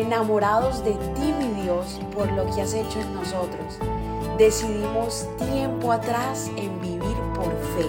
[0.00, 3.78] enamorados de ti, mi Dios, por lo que has hecho en nosotros.
[4.38, 7.86] Decidimos tiempo atrás en vivir por fe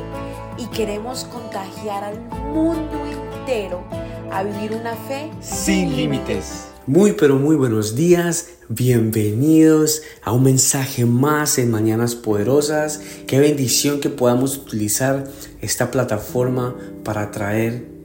[0.58, 2.20] y queremos contagiar al
[2.54, 3.84] mundo entero
[4.32, 6.68] a vivir una fe sin límites.
[6.88, 13.02] Muy pero muy buenos días, bienvenidos a un mensaje más en Mañanas Poderosas.
[13.28, 15.26] Qué bendición que podamos utilizar
[15.62, 18.01] esta plataforma para traer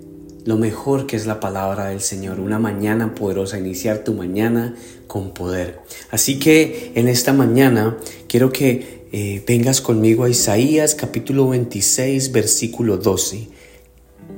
[0.47, 4.75] lo mejor que es la palabra del Señor, una mañana poderosa, iniciar tu mañana
[5.09, 5.81] con poder.
[6.11, 7.99] Así que en esta mañana
[8.29, 13.49] quiero que eh, vengas conmigo a Isaías capítulo 26 versículo 12.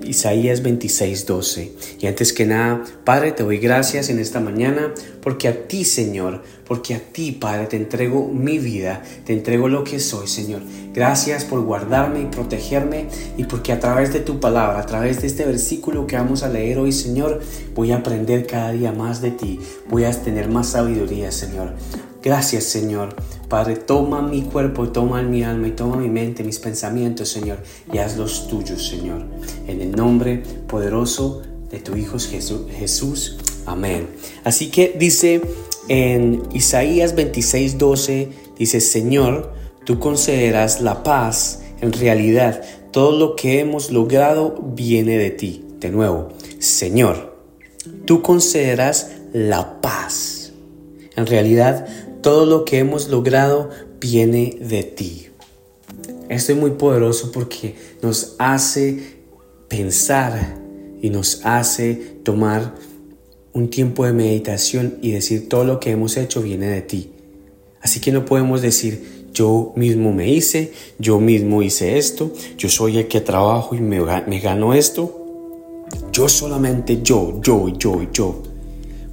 [0.04, 1.72] Isaías 26, 12.
[2.00, 6.42] Y antes que nada, Padre, te doy gracias en esta mañana porque a ti, Señor,
[6.66, 10.62] porque a ti, Padre, te entrego mi vida, te entrego lo que soy, Señor.
[10.94, 15.26] Gracias por guardarme y protegerme y porque a través de tu palabra, a través de
[15.26, 17.40] este versículo que vamos a leer hoy, Señor,
[17.74, 21.74] voy a aprender cada día más de ti, voy a tener más sabiduría, Señor.
[22.28, 23.16] Gracias, Señor.
[23.48, 27.56] Padre, toma mi cuerpo, toma mi alma y toma mi mente, mis pensamientos, Señor,
[27.90, 29.24] y haz los tuyos, Señor.
[29.66, 31.40] En el nombre poderoso
[31.70, 32.18] de tu Hijo.
[32.18, 33.38] Jesús.
[33.64, 34.08] Amén.
[34.44, 35.40] Así que dice
[35.88, 39.54] en Isaías 26, 12, dice, Señor,
[39.86, 41.62] tú concederás la paz.
[41.80, 45.64] En realidad, todo lo que hemos logrado viene de ti.
[45.80, 47.38] De nuevo, Señor,
[48.04, 50.52] tú concederás la paz.
[51.16, 51.88] En realidad,
[52.22, 55.28] todo lo que hemos logrado viene de ti.
[56.28, 59.18] Esto es muy poderoso porque nos hace
[59.68, 60.58] pensar
[61.00, 62.74] y nos hace tomar
[63.52, 67.12] un tiempo de meditación y decir todo lo que hemos hecho viene de ti.
[67.80, 72.98] Así que no podemos decir yo mismo me hice, yo mismo hice esto, yo soy
[72.98, 75.14] el que trabajo y me, me gano esto.
[76.12, 78.42] Yo solamente yo, yo, yo, yo.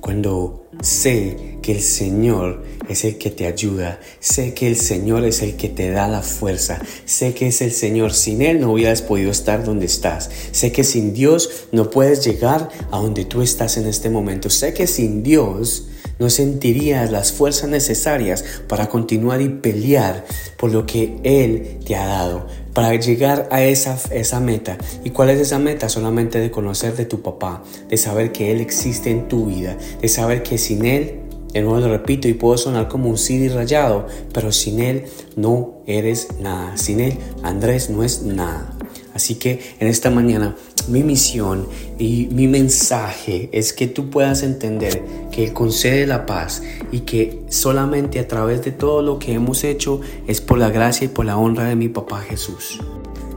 [0.02, 5.42] Cuando sé que el Señor es el que te ayuda, sé que el Señor es
[5.42, 9.02] el que te da la fuerza, sé que es el Señor, sin Él no hubieras
[9.02, 13.78] podido estar donde estás, sé que sin Dios no puedes llegar a donde tú estás
[13.78, 15.88] en este momento, sé que sin Dios
[16.20, 20.26] no sentirías las fuerzas necesarias para continuar y pelear
[20.58, 24.78] por lo que Él te ha dado, para llegar a esa, esa meta.
[25.04, 25.90] ¿Y cuál es esa meta?
[25.90, 30.08] Solamente de conocer de tu papá, de saber que Él existe en tu vida, de
[30.08, 34.08] saber que sin Él de nuevo lo repito y puedo sonar como un CD rayado,
[34.34, 35.06] pero sin Él
[35.38, 36.76] no eres nada.
[36.76, 38.76] Sin Él, Andrés no es nada.
[39.14, 40.58] Así que en esta mañana
[40.90, 46.64] mi misión y mi mensaje es que tú puedas entender que Él concede la paz
[46.92, 51.06] y que solamente a través de todo lo que hemos hecho es por la gracia
[51.06, 52.80] y por la honra de mi papá Jesús.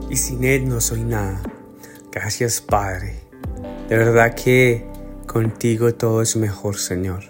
[0.09, 1.41] Y sin Él no soy nada.
[2.11, 3.15] Gracias Padre.
[3.87, 4.85] De verdad que
[5.25, 7.23] contigo todo es mejor Señor.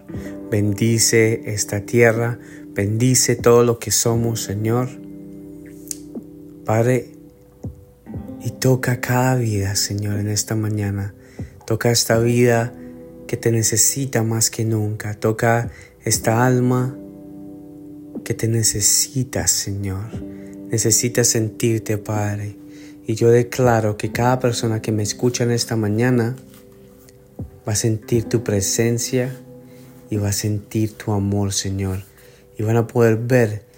[0.49, 2.39] Bendice esta tierra,
[2.73, 4.89] bendice todo lo que somos Señor.
[6.65, 7.18] Padre,
[8.41, 11.13] y toca cada vida, Señor, en esta mañana.
[11.65, 12.73] Toca esta vida
[13.27, 15.13] que te necesita más que nunca.
[15.13, 15.71] Toca
[16.03, 16.97] esta alma
[18.23, 20.05] que te necesita, Señor.
[20.71, 22.55] Necesita sentirte, Padre.
[23.05, 26.35] Y yo declaro que cada persona que me escucha en esta mañana
[27.67, 29.35] va a sentir tu presencia
[30.09, 32.03] y va a sentir tu amor, Señor.
[32.57, 33.68] Y van a poder ver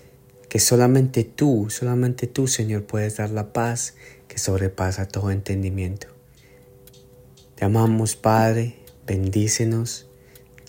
[0.51, 3.95] que solamente tú, solamente tú, Señor, puedes dar la paz
[4.27, 6.07] que sobrepasa todo entendimiento.
[7.55, 8.75] Te amamos, Padre,
[9.07, 10.09] bendícenos,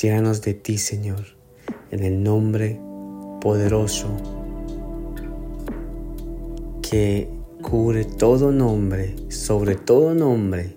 [0.00, 1.24] llénanos de ti, Señor,
[1.90, 2.80] en el nombre
[3.40, 4.06] poderoso
[6.88, 7.28] que
[7.60, 10.76] cubre todo nombre, sobre todo nombre,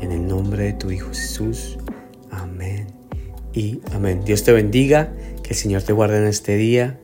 [0.00, 1.78] en el nombre de tu Hijo Jesús.
[2.32, 2.88] Amén
[3.52, 4.22] y amén.
[4.24, 5.12] Dios te bendiga,
[5.44, 6.98] que el Señor te guarde en este día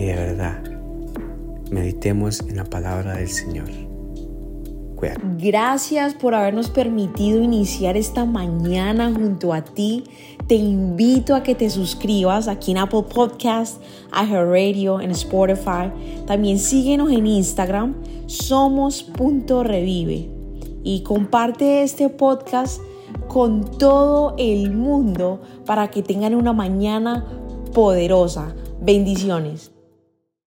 [0.00, 0.62] y de verdad
[1.70, 3.68] meditemos en la palabra del Señor.
[4.96, 5.20] Cuídate.
[5.38, 10.04] Gracias por habernos permitido iniciar esta mañana junto a ti.
[10.46, 15.92] Te invito a que te suscribas aquí en Apple Podcast, Radio, en Spotify.
[16.26, 17.94] También síguenos en Instagram,
[18.26, 20.30] somos.revive.
[20.82, 22.80] Y comparte este podcast
[23.28, 27.26] con todo el mundo para que tengan una mañana
[27.74, 28.54] poderosa.
[28.80, 29.72] Bendiciones.